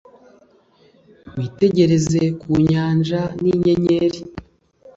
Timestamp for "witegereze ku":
1.37-2.49